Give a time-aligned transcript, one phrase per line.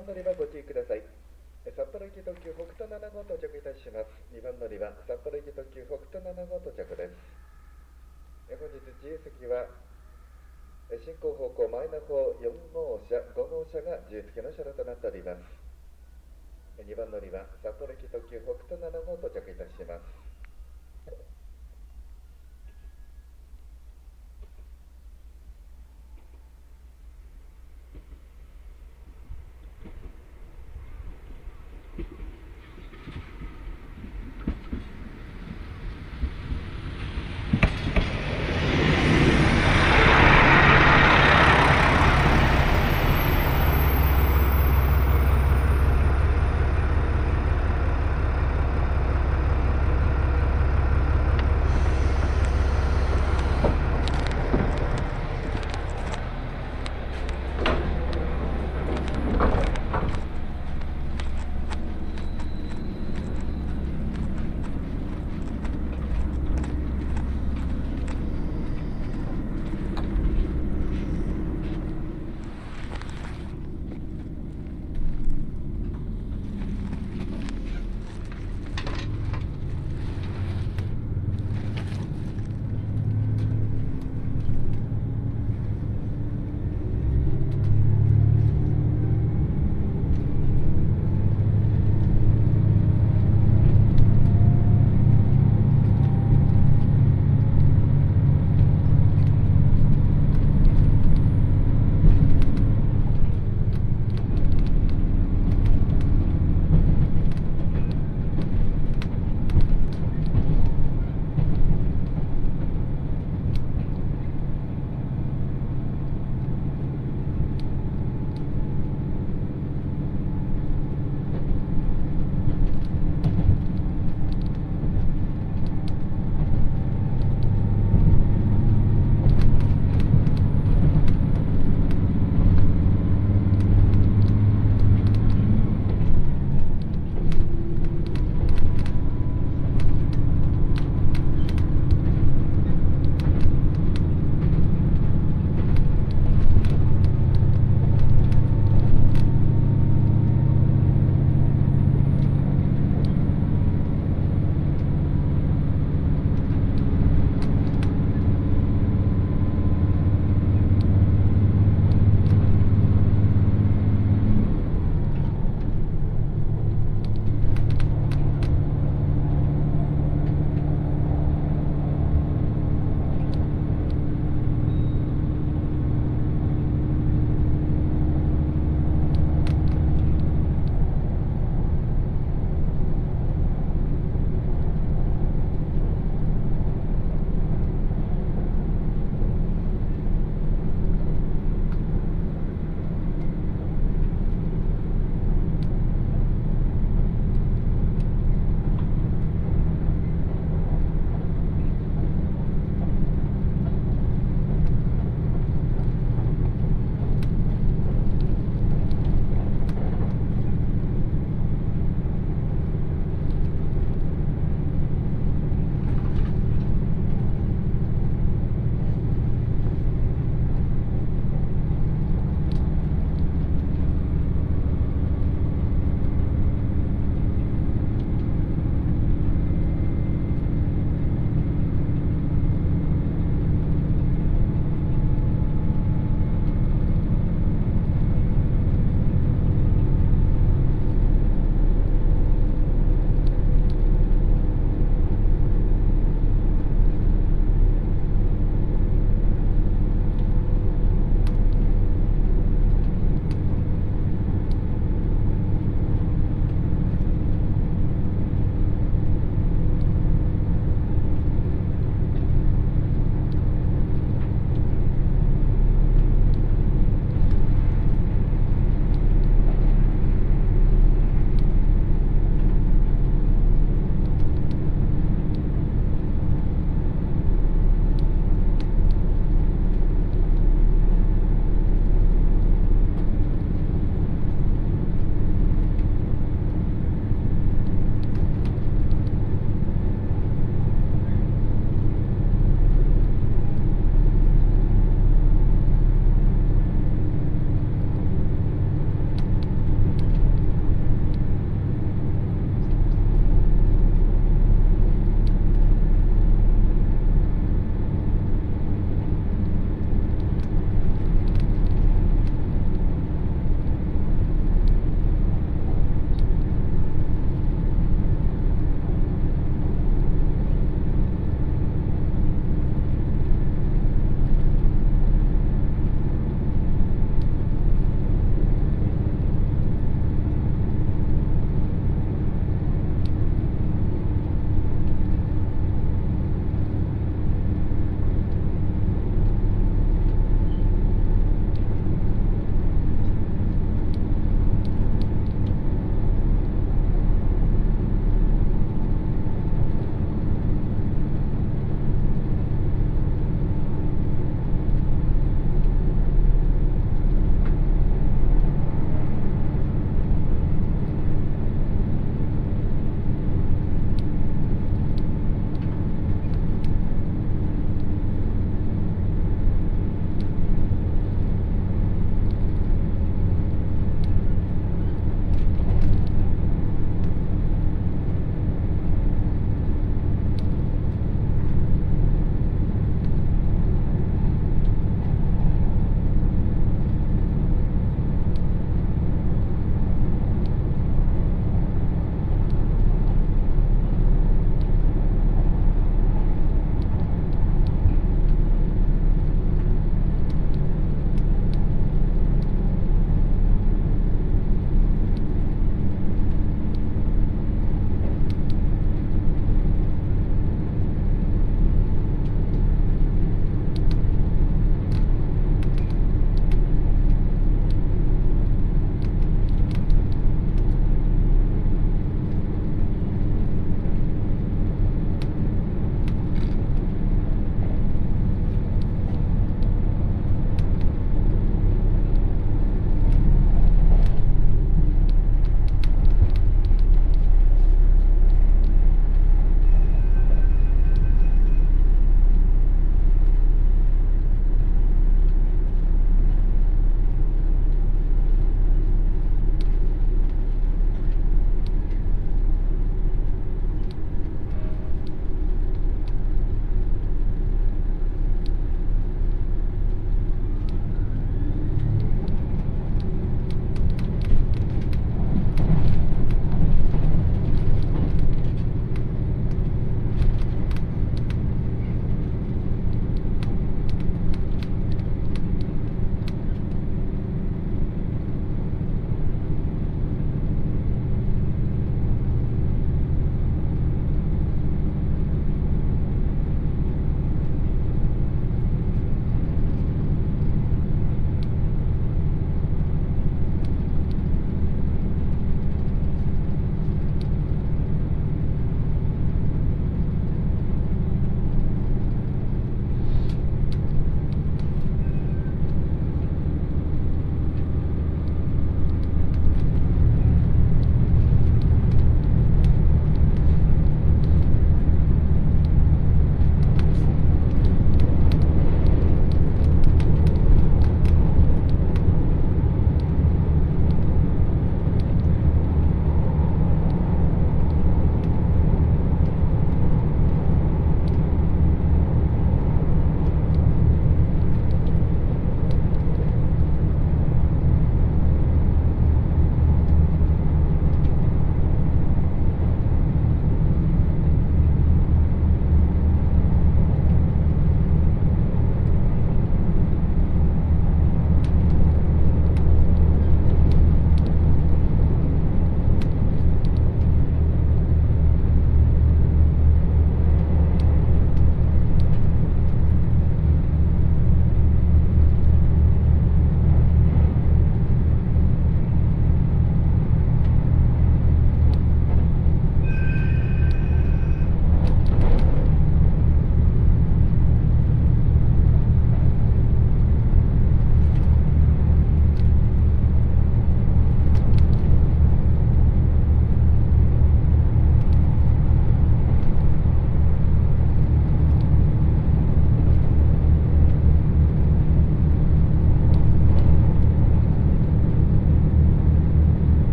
[0.00, 1.04] 番乗り場ご注意ください。
[1.60, 4.08] 札幌行き特急北斗7号到着いたします。
[4.32, 7.20] 2番乗り場札幌行き特急北斗7号到着です。
[8.48, 9.68] 本日自由席は
[11.04, 15.44] 進行方向前の方4号車、5号車が自由席の車両となっております。
[16.80, 20.29] 2番乗り場札幌行き特急北斗7号到着いたします。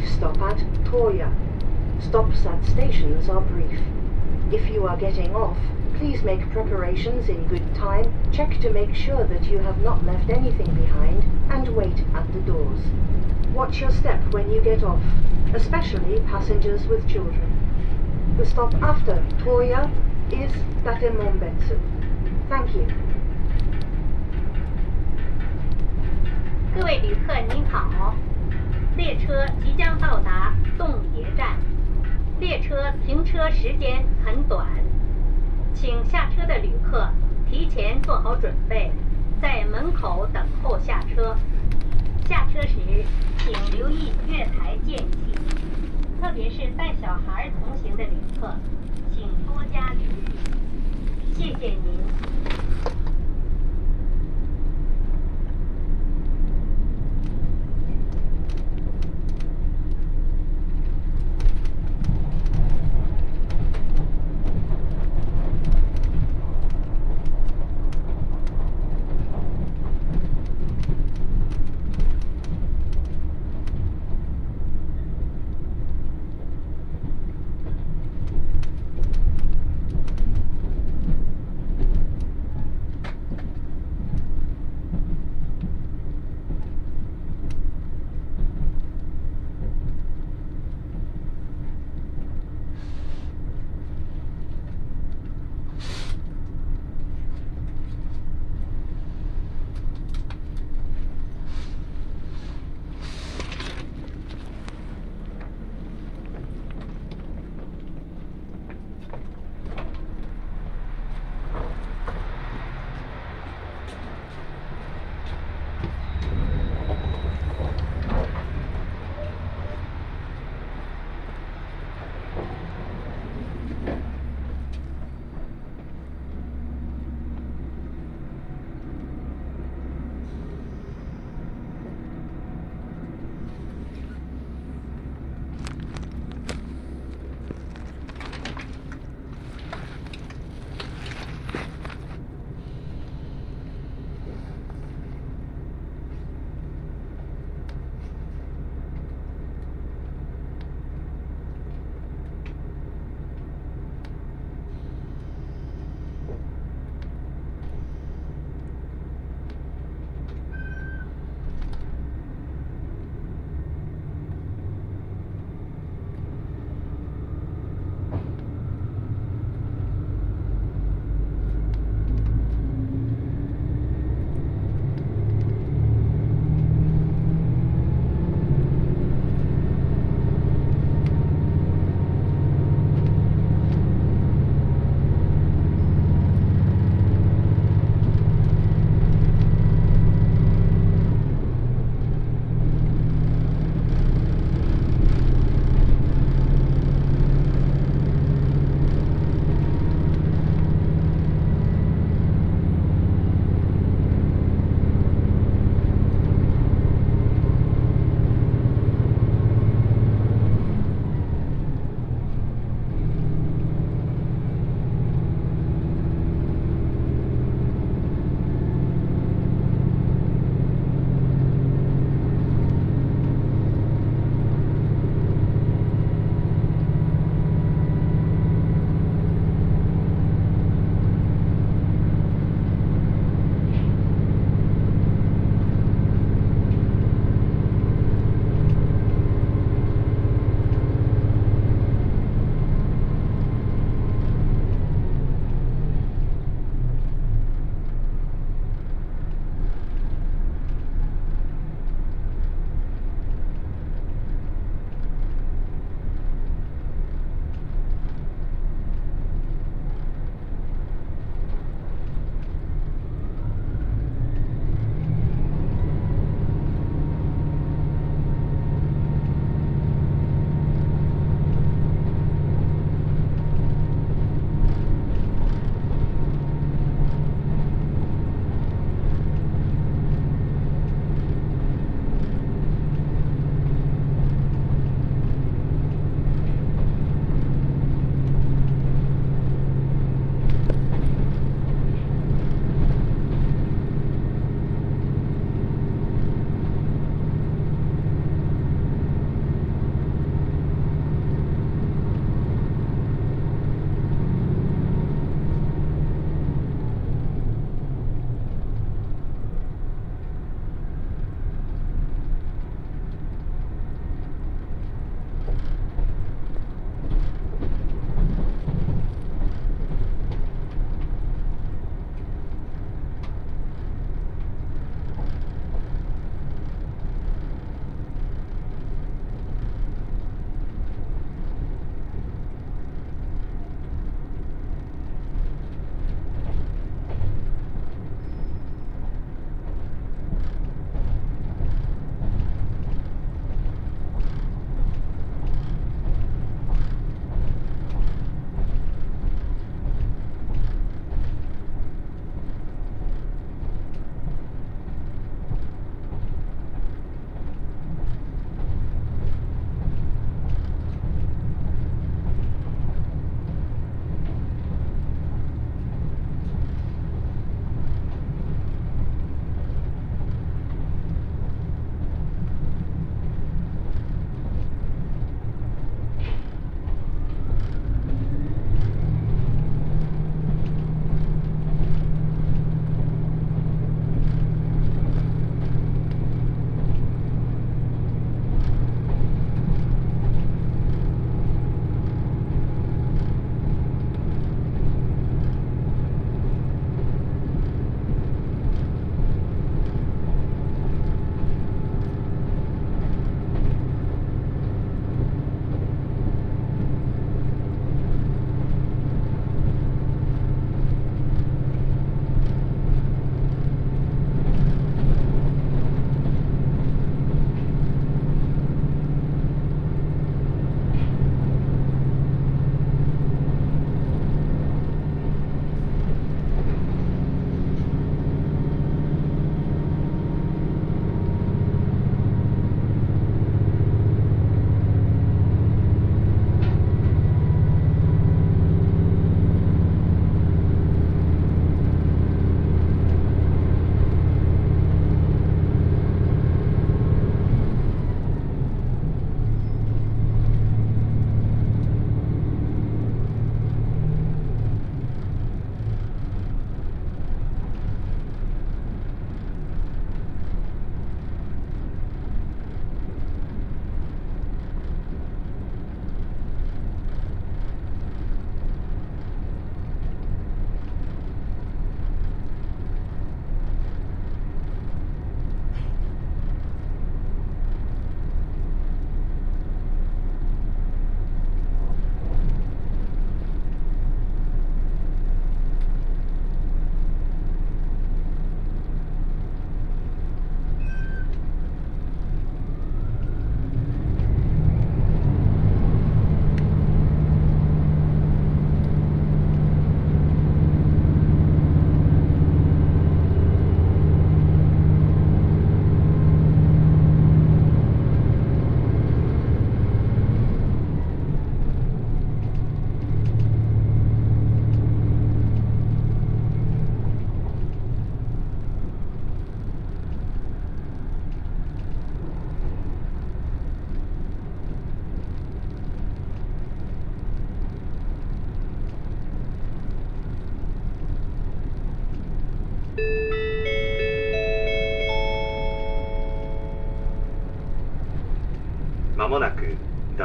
[0.00, 1.30] brief stop at Toya.
[2.00, 3.80] Stops at stations are brief.
[4.50, 5.58] If you are getting off,
[5.96, 10.30] please make preparations in good time, check to make sure that you have not left
[10.30, 12.80] anything behind, and wait at the doors.
[13.52, 15.02] Watch your step when you get off,
[15.54, 18.36] especially passengers with children.
[18.38, 19.90] The stop after Toya
[20.32, 20.52] is
[20.84, 21.78] Date-Mombetsu.
[22.48, 22.86] Thank you.
[26.72, 28.14] 各位旅客您好。
[28.96, 31.58] 列车即将到达洞爷站，
[32.38, 34.66] 列车停车时间很短，
[35.74, 37.08] 请下车的旅客
[37.48, 38.92] 提前做好准备，
[39.40, 41.36] 在门口等候下车。
[42.28, 42.76] 下车时
[43.38, 45.34] 请留意月台间隙，
[46.20, 48.54] 特别是带小孩同行的旅客，
[49.12, 51.34] 请多加留意。
[51.34, 52.39] 谢谢您。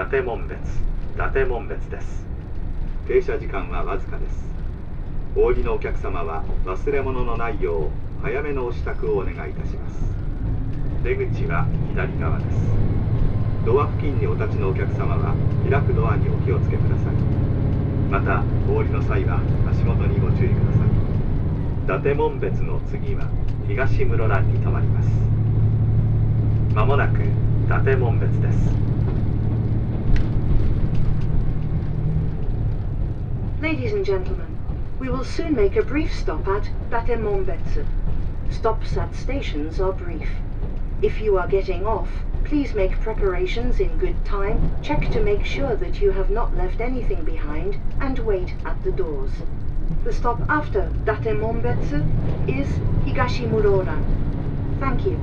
[0.05, 0.59] 達門別
[1.15, 2.23] 伊達門別です。
[3.07, 4.37] 停車時間はわずかです。
[5.35, 7.89] お降りのお客様は忘れ物のないよ
[8.21, 9.97] う早めのお支度をお願いいたします。
[11.03, 12.57] 出口は左側です。
[13.65, 15.33] ドア付近にお立ちのお客様は
[15.67, 17.15] 開くドアにお気をつけください。
[18.11, 19.41] またお降りの際は
[19.71, 22.03] 足元にご注意ください。
[22.03, 23.27] 伊達門別の次は
[23.67, 25.09] 東室蘭に停まります。
[26.75, 27.27] まもなく伊
[27.67, 28.69] 達門別です。
[33.65, 34.55] Ladies and gentlemen,
[34.99, 37.83] we will soon make a brief stop at Date-Mombetsu.
[38.51, 40.29] Stops at stations are brief.
[41.01, 42.07] If you are getting off,
[42.43, 46.79] please make preparations in good time, check to make sure that you have not left
[46.79, 49.31] anything behind, and wait at the doors.
[50.03, 52.05] The stop after Datemombetsu
[52.47, 52.67] is
[53.07, 54.03] Higashimuroran.
[54.79, 55.19] Thank you.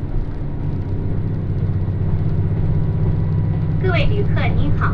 [3.81, 4.93] 各位旅客您好。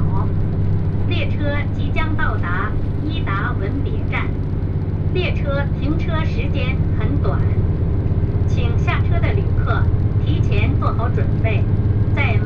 [1.09, 2.71] 列车即将到达
[3.03, 4.27] 伊达文别站，
[5.15, 7.41] 列车停车时间很短，
[8.47, 9.83] 请下车的旅客
[10.25, 11.65] 提前做好准备，
[12.15, 12.37] 在